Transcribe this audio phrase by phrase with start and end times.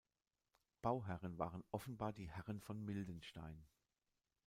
[0.81, 3.67] Bauherren waren offenbar die Herren von Mildenstein.